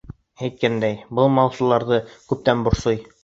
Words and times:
Әйткәндәй, 0.45 0.95
был 1.19 1.29
малсыларҙы 1.35 2.01
күптән 2.31 2.65
борсой. 2.69 2.99